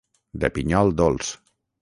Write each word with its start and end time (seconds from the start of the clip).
De 0.43 0.49
pinyol 0.55 0.89
dolç. 0.97 1.31